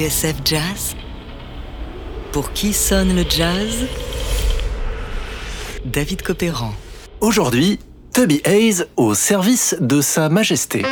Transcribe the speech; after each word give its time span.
TSF 0.00 0.36
Jazz 0.46 0.96
Pour 2.32 2.54
qui 2.54 2.72
sonne 2.72 3.14
le 3.14 3.22
jazz? 3.28 3.86
David 5.84 6.22
Copéran. 6.22 6.72
Aujourd'hui, 7.20 7.78
Tubby 8.14 8.40
Hayes 8.46 8.84
au 8.96 9.12
service 9.12 9.76
de 9.78 10.00
Sa 10.00 10.30
Majesté. 10.30 10.86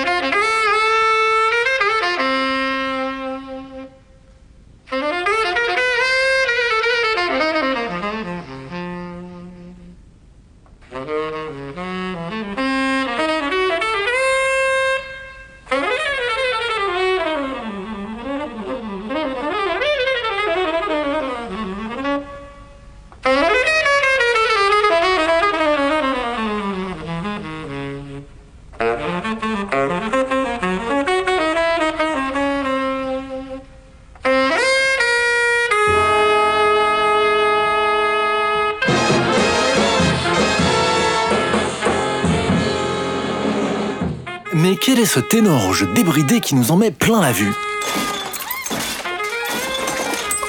Ce 45.09 45.21
ténor 45.21 45.69
au 45.69 45.73
jeu 45.73 45.87
débridé 45.95 46.41
qui 46.41 46.55
nous 46.55 46.71
en 46.71 46.77
met 46.77 46.91
plein 46.91 47.23
la 47.23 47.33
vue 47.33 47.55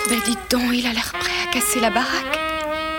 Ben 0.09 0.19
dites 0.25 0.37
donc, 0.49 0.63
il 0.73 0.85
a 0.85 0.91
l'air 0.91 1.13
prêt 1.17 1.31
à 1.47 1.53
casser 1.53 1.79
la 1.79 1.89
baraque. 1.89 2.37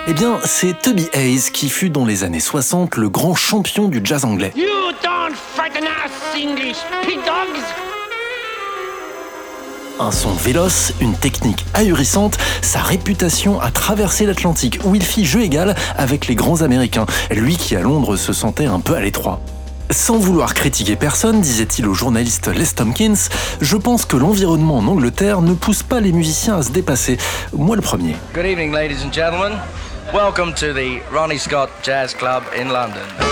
Eh 0.08 0.14
bien, 0.14 0.38
c'est 0.46 0.80
Tubby 0.80 1.10
Hayes 1.12 1.50
qui 1.52 1.68
fut 1.68 1.90
dans 1.90 2.06
les 2.06 2.24
années 2.24 2.40
60 2.40 2.96
le 2.96 3.10
grand 3.10 3.34
champion 3.34 3.88
du 3.88 4.00
jazz 4.02 4.24
anglais. 4.24 4.54
You 4.56 4.64
don't 5.02 5.36
frighten 5.54 5.84
us, 5.84 6.12
English 6.34 6.78
pig 7.02 7.18
dogs! 7.26 7.62
Un 9.98 10.12
son 10.12 10.32
véloce, 10.32 10.94
une 11.02 11.14
technique 11.14 11.66
ahurissante, 11.74 12.38
sa 12.62 12.80
réputation 12.80 13.60
a 13.60 13.70
traversé 13.70 14.24
l'Atlantique 14.24 14.80
où 14.84 14.94
il 14.94 15.02
fit 15.02 15.26
jeu 15.26 15.42
égal 15.42 15.74
avec 15.98 16.26
les 16.26 16.36
grands 16.36 16.62
américains, 16.62 17.04
lui 17.30 17.58
qui 17.58 17.76
à 17.76 17.82
Londres 17.82 18.16
se 18.16 18.32
sentait 18.32 18.64
un 18.64 18.80
peu 18.80 18.94
à 18.94 19.00
l'étroit. 19.02 19.42
Sans 19.90 20.18
vouloir 20.18 20.54
critiquer 20.54 20.94
personne, 20.94 21.40
disait-il 21.40 21.88
au 21.88 21.94
journaliste 21.94 22.46
Les 22.46 22.66
Tompkins, 22.66 23.28
je 23.60 23.76
pense 23.76 24.04
que 24.04 24.16
l'environnement 24.16 24.76
en 24.76 24.86
Angleterre 24.86 25.42
ne 25.42 25.52
pousse 25.52 25.82
pas 25.82 26.00
les 26.00 26.12
musiciens 26.12 26.58
à 26.58 26.62
se 26.62 26.70
dépasser. 26.70 27.18
Moi 27.52 27.74
le 27.74 27.82
premier. 27.82 28.14
Good 28.32 28.46
evening, 28.46 28.72
ladies 28.72 29.04
and 29.04 29.12
gentlemen. 29.12 29.58
Welcome 30.14 30.54
to 30.54 30.72
the 30.72 31.00
Ronnie 31.12 31.38
Scott 31.38 31.70
Jazz 31.82 32.14
Club 32.14 32.44
in 32.56 32.68
London. 32.72 33.29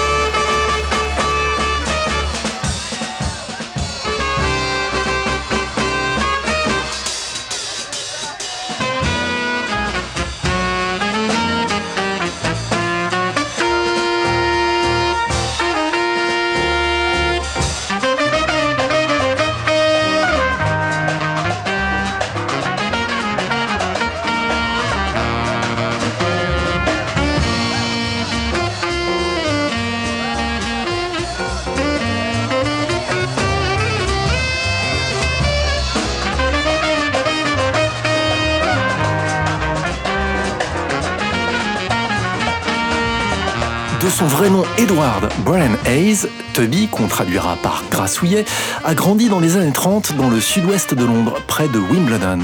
Son 44.19 44.27
vrai 44.27 44.51
nom 44.51 44.65
Edward 44.79 45.33
Brian 45.45 45.77
Hayes, 45.87 46.27
Tubby, 46.53 46.89
qu'on 46.89 47.07
traduira 47.07 47.57
par 47.63 47.85
grassouillet, 47.89 48.45
a 48.83 48.93
grandi 48.93 49.29
dans 49.29 49.39
les 49.39 49.57
années 49.57 49.73
30 49.73 50.17
dans 50.17 50.29
le 50.29 50.41
sud-ouest 50.41 50.93
de 50.93 51.05
Londres, 51.05 51.37
près 51.47 51.69
de 51.69 51.79
Wimbledon. 51.79 52.41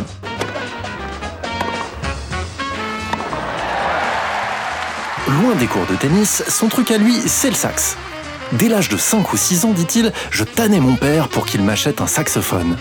Loin 5.26 5.56
des 5.58 5.66
cours 5.66 5.86
de 5.90 5.96
tennis, 5.96 6.44
son 6.46 6.68
truc 6.68 6.92
à 6.92 6.96
lui, 6.96 7.16
c'est 7.26 7.50
le 7.50 7.56
sax. 7.56 7.96
Dès 8.52 8.68
l'âge 8.68 8.88
de 8.88 8.96
5 8.96 9.32
ou 9.32 9.36
6 9.36 9.64
ans, 9.64 9.72
dit-il, 9.72 10.12
je 10.30 10.44
tannais 10.44 10.78
mon 10.78 10.94
père 10.94 11.26
pour 11.26 11.44
qu'il 11.44 11.62
m'achète 11.62 12.00
un 12.00 12.06
saxophone. 12.06 12.76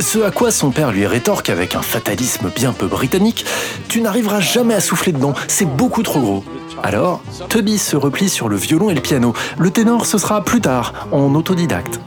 Ce 0.00 0.18
à 0.18 0.30
quoi 0.30 0.50
son 0.50 0.70
père 0.70 0.90
lui 0.90 1.06
rétorque 1.06 1.50
avec 1.50 1.74
un 1.76 1.82
fatalisme 1.82 2.50
bien 2.54 2.72
peu 2.72 2.86
britannique 2.86 3.44
Tu 3.88 4.00
n'arriveras 4.00 4.40
jamais 4.40 4.74
à 4.74 4.80
souffler 4.80 5.12
dedans, 5.12 5.34
c'est 5.46 5.64
beaucoup 5.64 6.02
trop 6.02 6.20
gros. 6.20 6.44
Alors, 6.82 7.22
Tubby 7.48 7.78
se 7.78 7.96
replie 7.96 8.28
sur 8.28 8.48
le 8.48 8.56
violon 8.56 8.90
et 8.90 8.94
le 8.94 9.00
piano. 9.00 9.32
Le 9.56 9.70
ténor, 9.70 10.06
ce 10.06 10.18
sera 10.18 10.42
plus 10.42 10.60
tard, 10.60 11.08
en 11.12 11.34
autodidacte. 11.34 12.00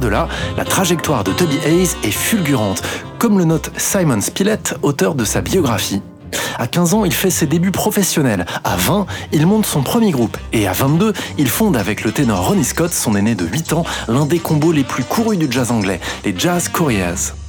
De 0.00 0.08
là, 0.08 0.28
la 0.56 0.64
trajectoire 0.64 1.24
de 1.24 1.32
Tubby 1.32 1.58
Hayes 1.64 1.90
est 2.02 2.10
fulgurante, 2.10 2.82
comme 3.18 3.38
le 3.38 3.44
note 3.44 3.70
Simon 3.76 4.20
Spillett, 4.20 4.74
auteur 4.82 5.14
de 5.14 5.24
sa 5.24 5.40
biographie. 5.40 6.02
À 6.58 6.66
15 6.66 6.94
ans, 6.94 7.04
il 7.04 7.12
fait 7.12 7.30
ses 7.30 7.46
débuts 7.46 7.70
professionnels. 7.70 8.46
À 8.64 8.76
20, 8.76 9.06
il 9.32 9.46
monte 9.46 9.66
son 9.66 9.82
premier 9.82 10.10
groupe. 10.10 10.36
Et 10.52 10.66
à 10.66 10.72
22, 10.72 11.12
il 11.38 11.48
fonde 11.48 11.76
avec 11.76 12.04
le 12.04 12.12
ténor 12.12 12.48
Ronnie 12.48 12.64
Scott, 12.64 12.92
son 12.92 13.16
aîné 13.16 13.34
de 13.34 13.44
8 13.44 13.72
ans, 13.72 13.84
l'un 14.08 14.26
des 14.26 14.38
combos 14.38 14.72
les 14.72 14.84
plus 14.84 15.04
courus 15.04 15.38
du 15.38 15.46
jazz 15.50 15.70
anglais, 15.70 16.00
les 16.24 16.34
Jazz 16.36 16.68
Couriers. 16.68 17.43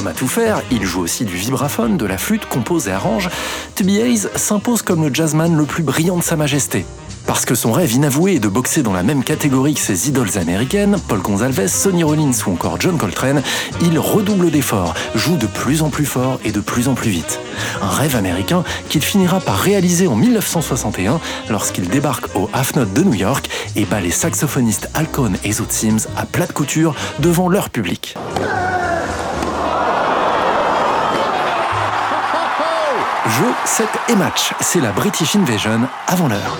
Homme 0.00 0.06
à 0.06 0.12
tout 0.14 0.28
faire, 0.28 0.62
il 0.70 0.82
joue 0.86 1.02
aussi 1.02 1.26
du 1.26 1.36
vibraphone, 1.36 1.98
de 1.98 2.06
la 2.06 2.16
flûte, 2.16 2.46
compose 2.46 2.88
et 2.88 2.90
arrange. 2.90 3.28
Tubby 3.74 3.98
Hayes 3.98 4.28
s'impose 4.34 4.80
comme 4.80 5.06
le 5.06 5.12
jazzman 5.12 5.54
le 5.54 5.64
plus 5.66 5.82
brillant 5.82 6.16
de 6.16 6.22
sa 6.22 6.36
majesté. 6.36 6.86
Parce 7.26 7.44
que 7.44 7.54
son 7.54 7.70
rêve 7.70 7.92
inavoué 7.92 8.36
est 8.36 8.40
de 8.40 8.48
boxer 8.48 8.82
dans 8.82 8.94
la 8.94 9.02
même 9.02 9.22
catégorie 9.22 9.74
que 9.74 9.80
ses 9.80 10.08
idoles 10.08 10.38
américaines, 10.38 10.96
Paul 11.06 11.20
Gonzalez, 11.20 11.68
Sonny 11.68 12.02
Rollins 12.02 12.32
ou 12.46 12.52
encore 12.52 12.80
John 12.80 12.96
Coltrane, 12.96 13.42
il 13.82 13.98
redouble 13.98 14.50
d'efforts, 14.50 14.94
joue 15.14 15.36
de 15.36 15.46
plus 15.46 15.82
en 15.82 15.90
plus 15.90 16.06
fort 16.06 16.40
et 16.46 16.50
de 16.50 16.60
plus 16.60 16.88
en 16.88 16.94
plus 16.94 17.10
vite. 17.10 17.38
Un 17.82 17.90
rêve 17.90 18.16
américain 18.16 18.64
qu'il 18.88 19.02
finira 19.02 19.38
par 19.38 19.58
réaliser 19.58 20.06
en 20.06 20.16
1961 20.16 21.20
lorsqu'il 21.50 21.88
débarque 21.88 22.34
au 22.34 22.48
Half 22.54 22.74
Note 22.76 22.94
de 22.94 23.02
New 23.02 23.14
York 23.14 23.50
et 23.76 23.84
bat 23.84 24.00
les 24.00 24.12
saxophonistes 24.12 24.88
Alcone 24.94 25.36
et 25.44 25.52
Zoot 25.52 25.70
Sims 25.70 26.08
à 26.16 26.24
plate 26.24 26.54
couture 26.54 26.94
devant 27.18 27.50
leur 27.50 27.68
public. 27.68 28.16
Jeu, 33.40 33.46
set 33.64 33.88
et 34.10 34.16
match, 34.16 34.52
c'est 34.60 34.80
la 34.80 34.92
British 34.92 35.34
Invasion 35.34 35.88
avant 36.06 36.28
l'heure. 36.28 36.58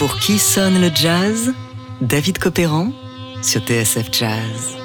Pour 0.00 0.16
qui 0.16 0.38
sonne 0.38 0.80
le 0.80 0.90
jazz 0.94 1.52
David 2.00 2.38
Copéran 2.38 2.90
sur 3.42 3.60
TSF 3.60 4.06
Jazz. 4.10 4.78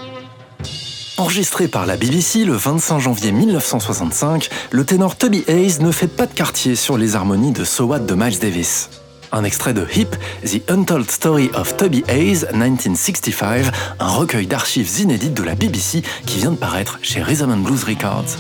Enregistré 1.16 1.70
par 1.70 1.86
la 1.86 1.96
BBC 1.96 2.44
le 2.44 2.52
25 2.52 3.00
janvier 3.00 3.32
1965, 3.32 4.50
le 4.72 4.84
ténor 4.84 5.16
Toby 5.16 5.46
Hayes 5.48 5.80
ne 5.80 5.94
fait 5.94 6.10
pas 6.10 6.26
de 6.26 6.34
quartier 6.34 6.76
sur 6.76 6.98
les 6.98 7.16
harmonies 7.16 7.54
de 7.54 7.64
So 7.64 7.86
What 7.86 8.00
de 8.00 8.14
Miles 8.14 8.40
Davis. 8.40 8.90
Un 9.32 9.46
extrait 9.46 9.74
de 9.74 9.88
Hip, 9.96 10.18
The 10.44 10.70
Untold 10.70 11.10
Story 11.10 11.50
of 11.54 11.78
Toby 11.78 12.04
Hayes, 12.10 12.46
1965, 12.52 13.68
un 14.02 14.10
recueil 14.10 14.48
d'archives 14.48 15.00
inédites 15.00 15.34
de 15.34 15.44
la 15.44 15.56
BBC 15.56 16.04
qui 16.26 16.40
vient 16.40 16.52
de 16.52 16.58
paraître 16.58 17.00
chez 17.02 17.24
Rhythm 17.24 17.52
and 17.52 17.60
Blues 17.60 17.86
Records. 17.86 18.36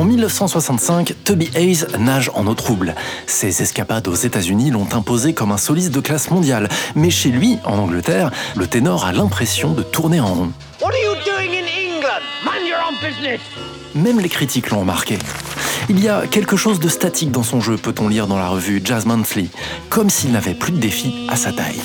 En 0.00 0.04
1965, 0.04 1.14
Toby 1.24 1.50
Hayes 1.54 1.84
nage 1.98 2.30
en 2.32 2.46
eau 2.46 2.54
trouble. 2.54 2.94
Ses 3.26 3.60
escapades 3.60 4.08
aux 4.08 4.14
États-Unis 4.14 4.70
l'ont 4.70 4.88
imposé 4.94 5.34
comme 5.34 5.52
un 5.52 5.58
soliste 5.58 5.90
de 5.90 6.00
classe 6.00 6.30
mondiale, 6.30 6.70
mais 6.94 7.10
chez 7.10 7.28
lui, 7.28 7.58
en 7.66 7.76
Angleterre, 7.76 8.30
le 8.56 8.66
ténor 8.66 9.04
a 9.04 9.12
l'impression 9.12 9.74
de 9.74 9.82
tourner 9.82 10.18
en 10.18 10.32
rond. 10.32 10.52
What 10.80 10.86
are 10.86 10.94
you 11.04 11.14
doing 11.26 11.50
in 11.50 11.66
England? 11.66 12.22
Mind 12.46 12.66
your 12.66 12.78
own 12.88 12.94
business. 13.06 13.40
Même 13.94 14.20
les 14.20 14.30
critiques 14.30 14.70
l'ont 14.70 14.80
remarqué. 14.80 15.18
Il 15.90 16.02
y 16.02 16.08
a 16.08 16.26
quelque 16.26 16.56
chose 16.56 16.80
de 16.80 16.88
statique 16.88 17.30
dans 17.30 17.42
son 17.42 17.60
jeu, 17.60 17.76
peut-on 17.76 18.08
lire 18.08 18.26
dans 18.26 18.38
la 18.38 18.48
revue 18.48 18.80
Jazz 18.82 19.04
Monthly, 19.04 19.50
comme 19.90 20.08
s'il 20.08 20.32
n'avait 20.32 20.54
plus 20.54 20.72
de 20.72 20.78
défi 20.78 21.26
à 21.28 21.36
sa 21.36 21.52
taille. 21.52 21.82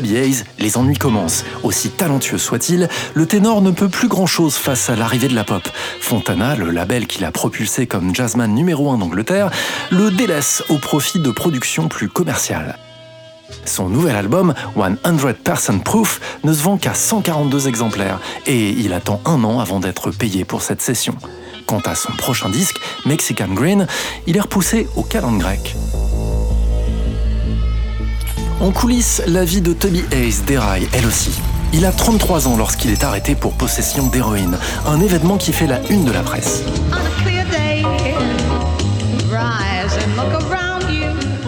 Les 0.00 0.78
ennuis 0.78 0.96
commencent. 0.96 1.44
Aussi 1.62 1.90
talentueux 1.90 2.38
soit-il, 2.38 2.88
le 3.14 3.26
ténor 3.26 3.60
ne 3.60 3.70
peut 3.70 3.88
plus 3.88 4.08
grand-chose 4.08 4.54
face 4.54 4.88
à 4.88 4.96
l'arrivée 4.96 5.28
de 5.28 5.34
la 5.34 5.44
pop. 5.44 5.68
Fontana, 6.00 6.56
le 6.56 6.70
label 6.70 7.06
qui 7.06 7.20
l'a 7.20 7.30
propulsé 7.30 7.86
comme 7.86 8.14
jazzman 8.14 8.54
numéro 8.54 8.90
1 8.90 8.98
d'Angleterre, 8.98 9.50
le 9.90 10.10
délaisse 10.10 10.62
au 10.70 10.78
profit 10.78 11.18
de 11.18 11.30
productions 11.30 11.88
plus 11.88 12.08
commerciales. 12.08 12.78
Son 13.66 13.90
nouvel 13.90 14.16
album, 14.16 14.54
100% 14.76 15.82
Proof, 15.82 16.20
ne 16.42 16.52
se 16.52 16.62
vend 16.62 16.78
qu'à 16.78 16.94
142 16.94 17.68
exemplaires 17.68 18.18
et 18.46 18.70
il 18.70 18.94
attend 18.94 19.20
un 19.26 19.44
an 19.44 19.60
avant 19.60 19.78
d'être 19.78 20.10
payé 20.10 20.44
pour 20.44 20.62
cette 20.62 20.80
session. 20.80 21.14
Quant 21.66 21.80
à 21.84 21.94
son 21.94 22.12
prochain 22.12 22.48
disque, 22.48 22.76
Mexican 23.04 23.48
Green, 23.48 23.86
il 24.26 24.36
est 24.36 24.40
repoussé 24.40 24.88
au 24.96 25.02
calendrier 25.02 25.42
grec. 25.42 25.76
En 28.62 28.70
coulisses, 28.70 29.20
la 29.26 29.44
vie 29.44 29.60
de 29.60 29.72
Toby 29.72 30.04
Hayes 30.12 30.40
déraille 30.46 30.88
elle 30.92 31.04
aussi. 31.04 31.32
Il 31.72 31.84
a 31.84 31.90
33 31.90 32.46
ans 32.46 32.56
lorsqu'il 32.56 32.92
est 32.92 33.02
arrêté 33.02 33.34
pour 33.34 33.54
possession 33.54 34.06
d'héroïne, 34.06 34.56
un 34.86 35.00
événement 35.00 35.36
qui 35.36 35.52
fait 35.52 35.66
la 35.66 35.80
une 35.90 36.04
de 36.04 36.12
la 36.12 36.22
presse. 36.22 36.62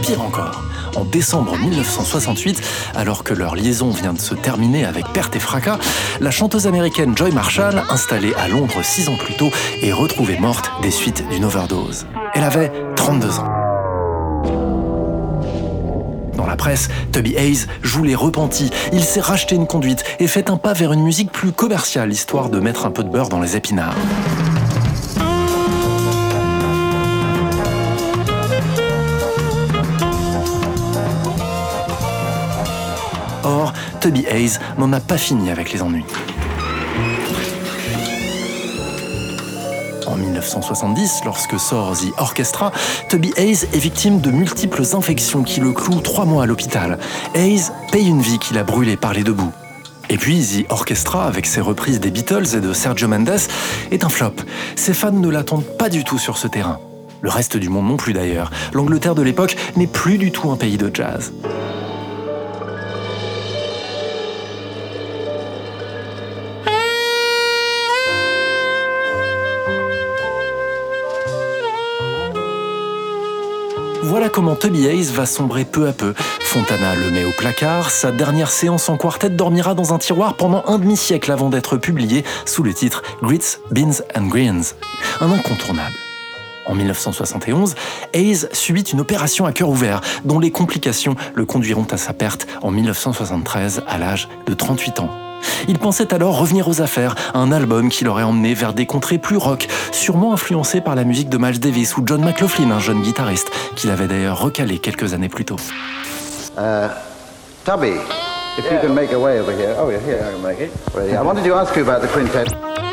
Pire 0.02 0.22
encore, 0.22 0.64
en 0.96 1.04
décembre 1.04 1.56
1968, 1.56 2.60
alors 2.96 3.22
que 3.22 3.32
leur 3.32 3.54
liaison 3.54 3.90
vient 3.90 4.12
de 4.12 4.20
se 4.20 4.34
terminer 4.34 4.84
avec 4.84 5.06
perte 5.12 5.36
et 5.36 5.40
fracas, 5.40 5.78
la 6.20 6.32
chanteuse 6.32 6.66
américaine 6.66 7.16
Joy 7.16 7.30
Marshall, 7.30 7.80
installée 7.90 8.34
à 8.34 8.48
Londres 8.48 8.82
six 8.82 9.08
ans 9.08 9.16
plus 9.16 9.36
tôt, 9.36 9.52
est 9.82 9.92
retrouvée 9.92 10.40
morte 10.40 10.68
des 10.82 10.90
suites 10.90 11.22
d'une 11.30 11.44
overdose. 11.44 12.06
Elle 12.34 12.42
avait 12.42 12.72
32 12.96 13.38
ans. 13.38 13.53
Dans 16.36 16.46
la 16.46 16.56
presse, 16.56 16.88
Toby 17.12 17.34
Hayes 17.36 17.66
joue 17.82 18.02
les 18.02 18.14
repentis. 18.14 18.70
Il 18.92 19.04
s'est 19.04 19.20
racheté 19.20 19.54
une 19.54 19.66
conduite 19.66 20.04
et 20.18 20.26
fait 20.26 20.50
un 20.50 20.56
pas 20.56 20.72
vers 20.72 20.92
une 20.92 21.02
musique 21.02 21.30
plus 21.30 21.52
commerciale, 21.52 22.12
histoire 22.12 22.50
de 22.50 22.60
mettre 22.60 22.86
un 22.86 22.90
peu 22.90 23.04
de 23.04 23.08
beurre 23.08 23.28
dans 23.28 23.40
les 23.40 23.56
épinards. 23.56 23.94
Or, 33.44 33.72
Toby 34.00 34.24
Hayes 34.28 34.58
n'en 34.78 34.92
a 34.92 35.00
pas 35.00 35.18
fini 35.18 35.50
avec 35.50 35.72
les 35.72 35.82
ennuis. 35.82 36.04
En 40.06 40.16
1970, 40.16 41.22
lorsque 41.24 41.58
sort 41.58 41.96
The 41.96 42.12
Orchestra, 42.18 42.72
Toby 43.08 43.32
Hayes 43.36 43.64
est 43.72 43.78
victime 43.78 44.20
de 44.20 44.30
multiples 44.30 44.82
infections 44.94 45.42
qui 45.42 45.60
le 45.60 45.72
clouent 45.72 46.00
trois 46.00 46.24
mois 46.24 46.44
à 46.44 46.46
l'hôpital. 46.46 46.98
Hayes 47.34 47.70
paye 47.90 48.08
une 48.08 48.20
vie 48.20 48.38
qu'il 48.38 48.58
a 48.58 48.64
brûlée 48.64 48.96
par 48.96 49.14
les 49.14 49.22
deux 49.22 49.32
bouts. 49.32 49.52
Et 50.10 50.18
puis 50.18 50.44
The 50.44 50.70
Orchestra, 50.70 51.26
avec 51.26 51.46
ses 51.46 51.60
reprises 51.60 52.00
des 52.00 52.10
Beatles 52.10 52.54
et 52.54 52.60
de 52.60 52.72
Sergio 52.72 53.08
Mendes, 53.08 53.40
est 53.90 54.04
un 54.04 54.08
flop. 54.08 54.34
Ses 54.76 54.94
fans 54.94 55.12
ne 55.12 55.28
l'attendent 55.28 55.64
pas 55.78 55.88
du 55.88 56.04
tout 56.04 56.18
sur 56.18 56.36
ce 56.36 56.46
terrain. 56.48 56.78
Le 57.22 57.30
reste 57.30 57.56
du 57.56 57.70
monde 57.70 57.86
non 57.86 57.96
plus 57.96 58.12
d'ailleurs. 58.12 58.50
L'Angleterre 58.74 59.14
de 59.14 59.22
l'époque 59.22 59.56
n'est 59.76 59.86
plus 59.86 60.18
du 60.18 60.30
tout 60.30 60.50
un 60.50 60.56
pays 60.56 60.76
de 60.76 60.90
jazz. 60.92 61.32
Comment 74.32 74.56
Toby 74.56 74.86
Hayes 74.86 75.12
va 75.12 75.26
sombrer 75.26 75.64
peu 75.64 75.86
à 75.86 75.92
peu. 75.92 76.14
Fontana 76.40 76.94
le 76.94 77.10
met 77.10 77.24
au 77.24 77.30
placard, 77.32 77.90
sa 77.90 78.10
dernière 78.10 78.50
séance 78.50 78.88
en 78.88 78.96
quartet 78.96 79.28
dormira 79.28 79.74
dans 79.74 79.92
un 79.92 79.98
tiroir 79.98 80.34
pendant 80.34 80.64
un 80.66 80.78
demi-siècle 80.78 81.30
avant 81.30 81.50
d'être 81.50 81.76
publié 81.76 82.24
sous 82.46 82.62
le 82.62 82.72
titre 82.72 83.02
Grits, 83.22 83.58
Beans 83.70 84.02
and 84.16 84.26
Greens. 84.28 84.74
Un 85.20 85.30
incontournable. 85.30 85.94
En 86.66 86.74
1971, 86.74 87.74
Hayes 88.14 88.46
subit 88.52 88.82
une 88.82 89.00
opération 89.00 89.46
à 89.46 89.52
cœur 89.52 89.68
ouvert, 89.68 90.00
dont 90.24 90.38
les 90.38 90.50
complications 90.50 91.14
le 91.34 91.44
conduiront 91.44 91.86
à 91.90 91.96
sa 91.96 92.12
perte 92.12 92.46
en 92.62 92.70
1973 92.70 93.82
à 93.86 93.98
l'âge 93.98 94.28
de 94.46 94.54
38 94.54 95.00
ans. 95.00 95.23
Il 95.68 95.78
pensait 95.78 96.12
alors 96.14 96.38
revenir 96.38 96.68
aux 96.68 96.80
affaires, 96.80 97.14
un 97.34 97.52
album 97.52 97.88
qui 97.88 98.04
l'aurait 98.04 98.22
emmené 98.22 98.54
vers 98.54 98.74
des 98.74 98.86
contrées 98.86 99.18
plus 99.18 99.36
rock, 99.36 99.68
sûrement 99.92 100.32
influencé 100.32 100.80
par 100.80 100.94
la 100.94 101.04
musique 101.04 101.28
de 101.28 101.38
Miles 101.38 101.60
Davis 101.60 101.96
ou 101.96 102.02
John 102.04 102.22
McLaughlin, 102.22 102.70
un 102.70 102.80
jeune 102.80 103.02
guitariste, 103.02 103.50
qu'il 103.76 103.90
avait 103.90 104.06
d'ailleurs 104.06 104.40
recalé 104.40 104.78
quelques 104.78 105.14
années 105.14 105.28
plus 105.28 105.44
tôt. 105.44 105.56
Tubby, 107.64 107.94
quintet. 112.08 112.83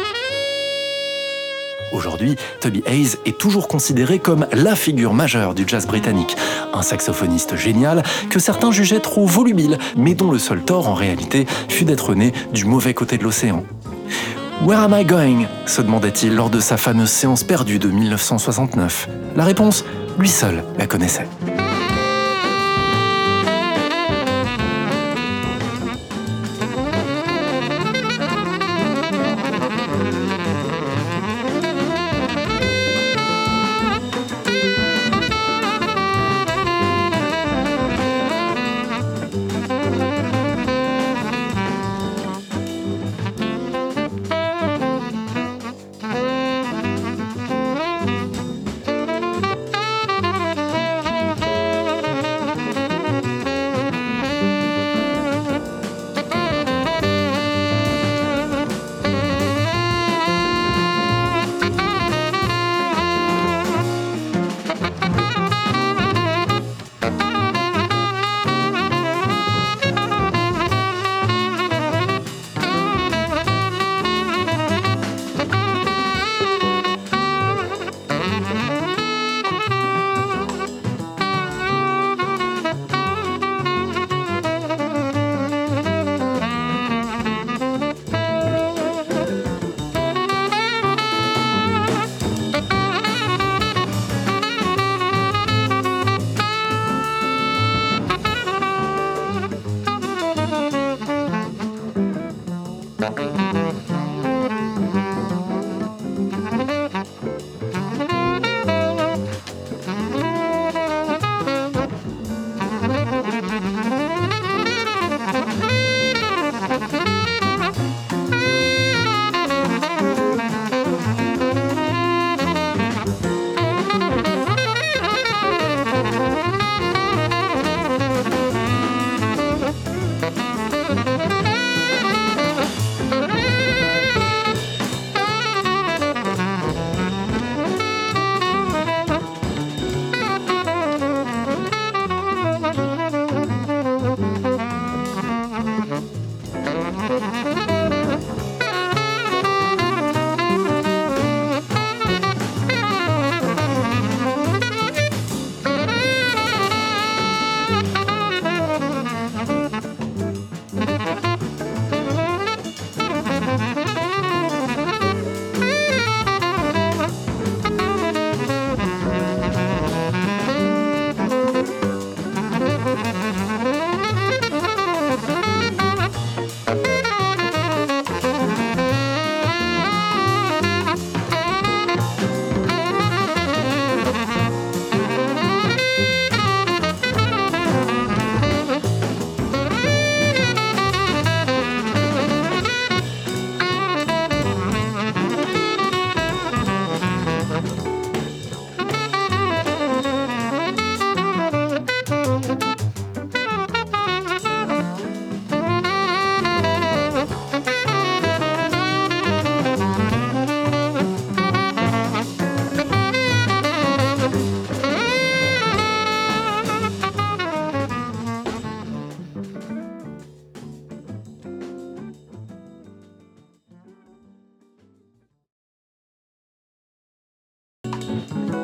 Aujourd'hui, 1.92 2.36
Toby 2.60 2.84
Hayes 2.86 3.18
est 3.26 3.38
toujours 3.38 3.68
considéré 3.68 4.20
comme 4.20 4.48
la 4.54 4.76
figure 4.76 5.14
majeure 5.14 5.54
du 5.54 5.64
jazz 5.68 5.86
britannique. 5.86 6.36
Un 6.74 6.82
saxophoniste 6.82 7.56
génial 7.56 8.04
que 8.30 8.40
certains 8.40 8.72
jugeaient 8.72 9.00
trop 9.00 9.26
volubile, 9.26 9.78
mais 9.98 10.16
dont 10.16 10.32
le 10.32 10.40
seul 10.40 10.62
tort 10.62 10.88
en 10.88 10.94
réalité 10.94 11.46
fut 11.70 11.86
d'être 11.86 12.16
né 12.16 12.32
du 12.54 12.66
mauvais 12.66 12.94
côté 12.94 13.18
de 13.18 13.24
l'océan. 13.24 13.64
Where 14.66 14.80
am 14.80 14.96
I 14.96 15.04
going? 15.04 15.48
se 15.66 15.82
demandait-il 15.82 16.36
lors 16.36 16.50
de 16.50 16.60
sa 16.60 16.78
fameuse 16.78 17.10
séance 17.10 17.44
perdue 17.44 17.80
de 17.80 17.88
1969. 17.88 19.10
La 19.36 19.44
réponse, 19.44 19.84
lui 20.20 20.30
seul 20.30 20.64
la 20.78 20.88
connaissait. 20.88 21.28